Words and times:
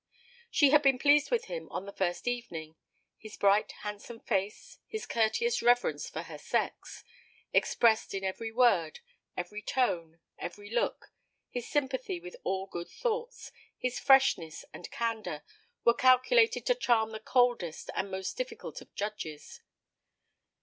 She 0.49 0.71
had 0.71 0.81
been 0.81 0.97
pleased 0.97 1.29
with 1.29 1.45
him 1.45 1.69
on 1.69 1.85
the 1.85 1.93
first 1.93 2.27
evening; 2.27 2.75
his 3.19 3.37
bright 3.37 3.71
handsome 3.83 4.19
face, 4.19 4.79
his 4.87 5.05
courteous 5.05 5.61
reverence 5.61 6.09
for 6.09 6.23
her 6.23 6.39
sex 6.39 7.03
expressed 7.53 8.15
in 8.15 8.23
every 8.23 8.51
word, 8.51 9.01
every 9.37 9.61
tone, 9.61 10.19
every 10.39 10.71
look 10.71 11.13
his 11.51 11.69
sympathy 11.69 12.19
with 12.19 12.35
all 12.43 12.65
good 12.65 12.89
thoughts, 12.89 13.51
his 13.77 13.99
freshness 13.99 14.65
and 14.73 14.89
candour, 14.89 15.43
were 15.85 15.93
calculated 15.93 16.65
to 16.65 16.73
charm 16.73 17.11
the 17.11 17.19
coldest 17.19 17.91
and 17.95 18.09
most 18.09 18.35
difficult 18.35 18.81
of 18.81 18.95
judges. 18.95 19.61